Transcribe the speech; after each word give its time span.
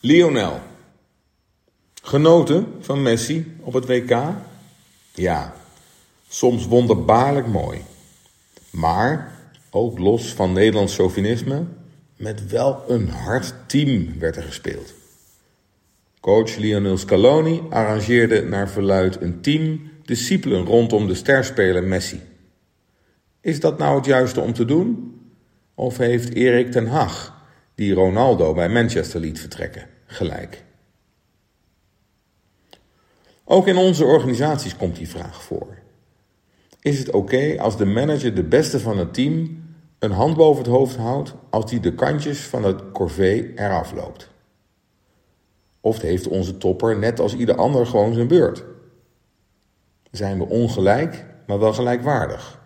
Lionel. 0.00 0.60
Genoten 2.02 2.66
van 2.80 3.02
Messi 3.02 3.56
op 3.60 3.72
het 3.72 3.86
WK? 3.86 4.18
Ja, 5.14 5.54
soms 6.28 6.66
wonderbaarlijk 6.66 7.46
mooi. 7.46 7.80
Maar, 8.70 9.32
ook 9.70 9.98
los 9.98 10.32
van 10.32 10.52
Nederlands 10.52 10.94
chauvinisme, 10.94 11.64
met 12.16 12.50
wel 12.50 12.84
een 12.88 13.08
hard 13.08 13.54
team 13.66 14.18
werd 14.18 14.36
er 14.36 14.42
gespeeld. 14.42 14.94
Coach 16.20 16.56
Lionel 16.56 16.96
Scaloni 16.96 17.62
arrangeerde 17.70 18.42
naar 18.42 18.68
verluid 18.68 19.20
een 19.20 19.40
team 19.40 19.90
discipelen 20.04 20.64
rondom 20.64 21.06
de 21.06 21.14
sterspeler 21.14 21.84
Messi. 21.84 22.20
Is 23.40 23.60
dat 23.60 23.78
nou 23.78 23.96
het 23.96 24.06
juiste 24.06 24.40
om 24.40 24.52
te 24.52 24.64
doen? 24.64 25.20
Of 25.74 25.96
heeft 25.96 26.34
Erik 26.34 26.70
ten 26.70 26.86
Hag, 26.86 27.37
die 27.78 27.94
Ronaldo 27.94 28.54
bij 28.54 28.68
Manchester 28.68 29.20
liet 29.20 29.40
vertrekken, 29.40 29.86
gelijk? 30.06 30.64
Ook 33.44 33.66
in 33.66 33.76
onze 33.76 34.04
organisaties 34.04 34.76
komt 34.76 34.96
die 34.96 35.08
vraag 35.08 35.42
voor. 35.42 35.78
Is 36.80 36.98
het 36.98 37.10
oké 37.10 37.54
als 37.58 37.76
de 37.76 37.84
manager 37.84 38.34
de 38.34 38.44
beste 38.44 38.80
van 38.80 38.98
het 38.98 39.14
team 39.14 39.62
een 39.98 40.10
hand 40.10 40.36
boven 40.36 40.62
het 40.62 40.72
hoofd 40.72 40.96
houdt 40.96 41.34
als 41.50 41.66
die 41.70 41.80
de 41.80 41.94
kantjes 41.94 42.40
van 42.40 42.64
het 42.64 42.92
corvée 42.92 43.52
eraf 43.56 43.92
loopt? 43.92 44.30
Of 45.80 46.00
heeft 46.00 46.28
onze 46.28 46.56
topper 46.56 46.98
net 46.98 47.20
als 47.20 47.34
ieder 47.34 47.54
ander 47.54 47.86
gewoon 47.86 48.14
zijn 48.14 48.28
beurt? 48.28 48.64
Zijn 50.10 50.38
we 50.38 50.46
ongelijk, 50.46 51.26
maar 51.46 51.58
wel 51.58 51.72
gelijkwaardig? 51.72 52.60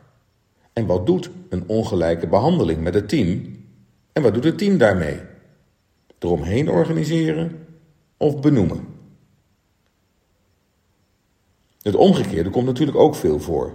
En 0.72 0.86
wat 0.86 1.06
doet 1.06 1.30
een 1.48 1.64
ongelijke 1.68 2.26
behandeling 2.26 2.80
met 2.80 2.94
het 2.94 3.08
team? 3.08 3.60
En 4.12 4.22
wat 4.22 4.34
doet 4.34 4.44
het 4.44 4.58
team 4.58 4.78
daarmee? 4.78 5.20
Eromheen 6.18 6.70
organiseren 6.70 7.66
of 8.16 8.40
benoemen? 8.40 8.86
Het 11.82 11.94
omgekeerde 11.94 12.50
komt 12.50 12.66
natuurlijk 12.66 12.98
ook 12.98 13.14
veel 13.14 13.40
voor. 13.40 13.72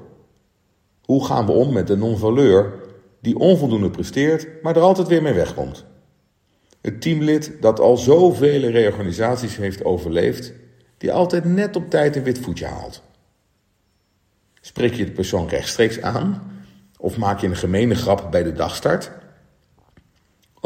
Hoe 1.02 1.26
gaan 1.26 1.46
we 1.46 1.52
om 1.52 1.74
met 1.74 1.88
de 1.88 1.98
non-valeur 1.98 2.74
die 3.22 3.38
onvoldoende 3.38 3.90
presteert, 3.90 4.48
maar 4.62 4.76
er 4.76 4.82
altijd 4.82 5.08
weer 5.08 5.22
mee 5.22 5.34
wegkomt? 5.34 5.86
Het 6.82 7.02
teamlid 7.02 7.52
dat 7.62 7.80
al 7.80 7.98
zoveel 7.98 8.60
reorganisaties 8.60 9.56
heeft 9.56 9.84
overleefd, 9.84 10.54
die 10.98 11.12
altijd 11.12 11.46
net 11.46 11.76
op 11.76 11.90
tijd 11.90 12.16
een 12.16 12.24
wit 12.24 12.40
voetje 12.40 12.66
haalt. 12.66 13.02
Spreek 14.62 14.94
je 14.94 15.06
de 15.06 15.12
persoon 15.12 15.48
rechtstreeks 15.48 16.02
aan 16.02 16.52
of 16.98 17.18
maak 17.18 17.40
je 17.40 17.48
een 17.48 17.56
gemene 17.56 17.96
grap 17.96 18.32
bij 18.32 18.44
de 18.44 18.54
dagstart? 18.54 19.12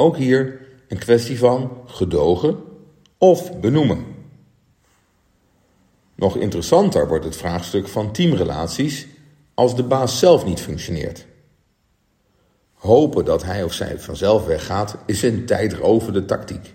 Ook 0.01 0.17
hier 0.17 0.59
een 0.87 0.97
kwestie 0.97 1.39
van 1.39 1.81
gedogen 1.85 2.57
of 3.17 3.59
benoemen. 3.59 4.05
Nog 6.15 6.37
interessanter 6.37 7.07
wordt 7.07 7.25
het 7.25 7.35
vraagstuk 7.35 7.87
van 7.87 8.11
teamrelaties 8.11 9.07
als 9.53 9.75
de 9.75 9.83
baas 9.83 10.19
zelf 10.19 10.45
niet 10.45 10.59
functioneert. 10.61 11.25
Hopen 12.73 13.25
dat 13.25 13.43
hij 13.43 13.63
of 13.63 13.73
zij 13.73 13.99
vanzelf 13.99 14.45
weggaat 14.45 14.97
is 15.05 15.21
een 15.21 15.45
tijdrovende 15.45 16.25
tactiek. 16.25 16.73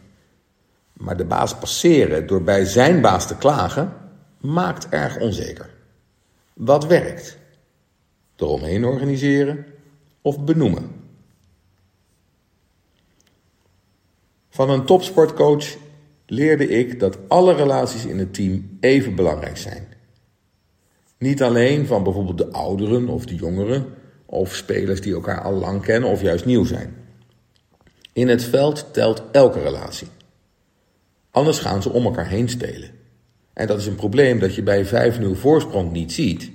Maar 0.93 1.17
de 1.17 1.25
baas 1.25 1.59
passeren 1.59 2.27
door 2.27 2.43
bij 2.43 2.65
zijn 2.65 3.01
baas 3.01 3.27
te 3.27 3.37
klagen 3.37 3.93
maakt 4.41 4.89
erg 4.89 5.19
onzeker. 5.19 5.71
Wat 6.53 6.87
werkt? 6.87 7.39
Eromheen 8.37 8.85
organiseren 8.85 9.67
of 10.23 10.45
benoemen? 10.45 11.06
Van 14.57 14.71
een 14.71 14.85
topsportcoach 14.85 15.77
leerde 16.27 16.69
ik 16.69 17.01
dat 17.01 17.19
alle 17.29 17.55
relaties 17.55 18.05
in 18.05 18.19
het 18.19 18.35
team 18.35 18.77
even 18.81 19.15
belangrijk 19.15 19.57
zijn. 19.57 19.87
Niet 21.19 21.43
alleen 21.43 21.87
van 21.87 22.03
bijvoorbeeld 22.03 22.39
de 22.39 22.53
ouderen 22.53 23.09
of 23.09 23.27
de 23.27 23.35
jongeren, 23.35 23.87
of 24.27 24.55
spelers 24.55 25.01
die 25.01 25.15
elkaar 25.15 25.43
al 25.43 25.53
lang 25.53 25.83
kennen 25.83 26.11
of 26.11 26.23
juist 26.23 26.45
nieuw 26.45 26.65
zijn. 26.65 26.97
In 28.13 28.29
het 28.29 28.45
veld 28.45 28.93
telt 28.93 29.23
elke 29.33 29.61
relatie. 29.61 30.09
Anders 31.31 31.59
gaan 31.59 31.83
ze 31.83 31.91
om 31.91 32.05
elkaar 32.05 32.29
heen 32.29 32.49
spelen. 32.49 32.91
En 33.53 33.67
dat 33.67 33.79
is 33.79 33.87
een 33.87 33.95
probleem 33.95 34.39
dat 34.39 34.55
je 34.55 34.63
bij 34.63 34.87
5-0 35.21 35.31
voorsprong 35.33 35.93
niet 35.93 36.13
ziet, 36.13 36.51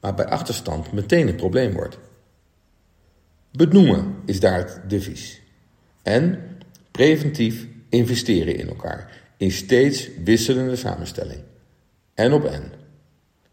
maar 0.00 0.14
bij 0.14 0.26
achterstand 0.26 0.92
meteen 0.92 1.28
een 1.28 1.36
probleem 1.36 1.72
wordt. 1.72 1.98
Benoemen 3.52 4.14
is 4.24 4.40
daar 4.40 4.58
het 4.58 4.80
devies. 4.88 5.42
En 6.02 6.55
preventief 6.96 7.66
investeren 7.88 8.56
in 8.56 8.68
elkaar, 8.68 9.22
in 9.36 9.50
steeds 9.50 10.08
wisselende 10.24 10.76
samenstelling. 10.76 11.40
En 12.14 12.32
op 12.32 12.44
en. 12.44 12.72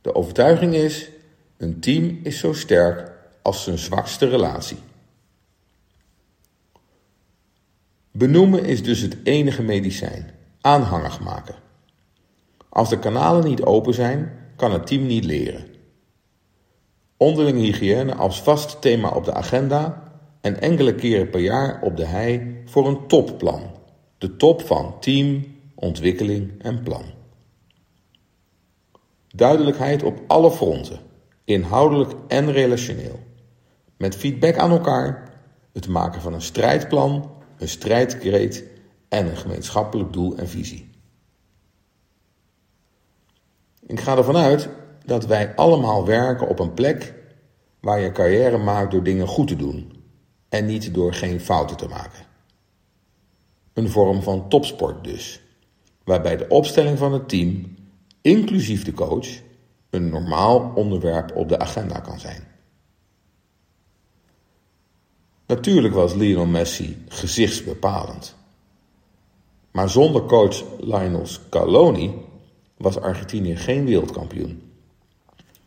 De 0.02 0.16
overtuiging 0.16 0.74
is, 0.74 1.10
een 1.58 1.80
team 1.80 2.20
is 2.24 2.40
zo 2.40 2.54
sterk 2.54 3.12
als 3.42 3.64
zijn 3.64 3.78
zwakste 3.78 4.28
relatie. 4.28 4.78
Benoemen 8.12 8.66
is 8.66 8.84
dus 8.84 9.00
het 9.00 9.18
enige 9.24 9.62
medicijn, 9.62 10.32
aanhangig 10.62 11.20
maken. 11.20 11.56
Als 12.70 12.90
de 12.90 13.00
kanalen 13.00 13.44
niet 13.44 13.62
open 13.62 13.94
zijn, 13.94 14.32
kan 14.56 14.72
het 14.72 14.88
team 14.88 15.06
niet 15.06 15.24
leren. 15.24 15.66
Onderling 17.18 17.58
hygiëne 17.58 18.16
als 18.16 18.42
vast 18.42 18.82
thema 18.82 19.10
op 19.10 19.26
de 19.26 19.34
agenda 19.34 20.03
en 20.44 20.62
enkele 20.62 20.96
keren 20.96 21.30
per 21.30 21.40
jaar 21.40 21.82
op 21.82 21.98
de 21.98 22.06
hei 22.06 22.62
voor 22.66 22.88
een 22.88 23.08
topplan. 23.08 23.62
De 24.18 24.36
top 24.36 24.62
van 24.62 25.00
team, 25.00 25.46
ontwikkeling 25.76 26.62
en 26.62 26.84
plan. 26.84 27.04
Duidelijkheid 29.28 30.04
op 30.04 30.22
alle 30.28 30.52
fronten, 30.52 31.00
inhoudelijk 31.44 32.12
en 32.28 32.52
relationeel. 32.52 33.20
Met 33.98 34.16
feedback 34.16 34.58
aan 34.58 34.72
elkaar, 34.72 35.30
het 35.74 35.88
maken 35.88 36.22
van 36.22 36.34
een 36.34 36.42
strijdplan, 36.42 37.32
een 37.58 37.70
strijdkreet 37.70 38.64
en 39.10 39.30
een 39.30 39.38
gemeenschappelijk 39.38 40.14
doel 40.14 40.36
en 40.38 40.50
visie. 40.50 40.90
Ik 43.86 44.00
ga 44.00 44.18
ervan 44.18 44.38
uit 44.38 44.70
dat 45.06 45.26
wij 45.26 45.56
allemaal 45.56 46.06
werken 46.06 46.48
op 46.48 46.60
een 46.60 46.74
plek 46.74 47.14
waar 47.80 48.00
je 48.00 48.12
carrière 48.12 48.58
maakt 48.58 48.92
door 48.92 49.04
dingen 49.04 49.28
goed 49.28 49.48
te 49.48 49.56
doen 49.56 50.02
en 50.54 50.66
niet 50.66 50.94
door 50.94 51.14
geen 51.14 51.40
fouten 51.40 51.78
te 51.78 51.88
maken. 51.88 52.26
Een 53.74 53.90
vorm 53.90 54.22
van 54.22 54.50
topsport 54.50 55.04
dus, 55.04 55.42
waarbij 56.04 56.38
de 56.38 56.48
opstelling 56.48 56.98
van 56.98 57.14
het 57.14 57.30
team, 57.30 57.76
inclusief 58.22 58.84
de 58.84 58.94
coach, 58.94 59.28
een 59.90 60.10
normaal 60.10 60.72
onderwerp 60.76 61.36
op 61.36 61.50
de 61.50 61.60
agenda 61.60 62.00
kan 62.00 62.20
zijn. 62.20 62.48
Natuurlijk 65.48 65.94
was 65.94 66.14
Lionel 66.14 66.46
Messi 66.46 67.04
gezichtsbepalend. 67.08 68.36
Maar 69.72 69.90
zonder 69.90 70.26
coach 70.26 70.64
Lionel 70.80 71.26
Scaloni 71.26 72.16
was 72.78 73.00
Argentinië 73.00 73.56
geen 73.56 73.86
wereldkampioen. 73.86 74.72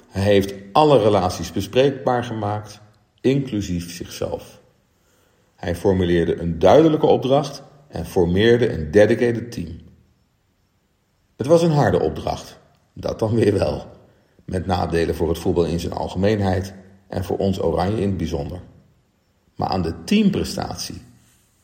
Hij 0.08 0.22
heeft 0.22 0.54
alle 0.72 1.02
relaties 1.02 1.52
bespreekbaar 1.52 2.24
gemaakt, 2.24 2.80
inclusief 3.20 3.92
zichzelf. 3.92 4.64
Hij 5.56 5.76
formuleerde 5.76 6.40
een 6.40 6.58
duidelijke 6.58 7.06
opdracht 7.06 7.62
en 7.88 8.06
formeerde 8.06 8.72
een 8.72 8.90
dedicated 8.90 9.52
team. 9.52 9.78
Het 11.36 11.46
was 11.46 11.62
een 11.62 11.70
harde 11.70 12.00
opdracht, 12.00 12.58
dat 12.92 13.18
dan 13.18 13.34
weer 13.34 13.52
wel, 13.52 13.86
met 14.44 14.66
nadelen 14.66 15.14
voor 15.14 15.28
het 15.28 15.38
voetbal 15.38 15.64
in 15.64 15.80
zijn 15.80 15.92
algemeenheid 15.92 16.74
en 17.08 17.24
voor 17.24 17.38
ons 17.38 17.62
Oranje 17.62 18.00
in 18.00 18.08
het 18.08 18.16
bijzonder. 18.16 18.60
Maar 19.56 19.68
aan 19.68 19.82
de 19.82 20.04
teamprestatie 20.04 21.02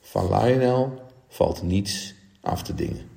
van 0.01 0.25
Lionel 0.25 1.03
valt 1.29 1.63
niets 1.63 2.15
af 2.41 2.63
te 2.63 2.75
dingen. 2.75 3.12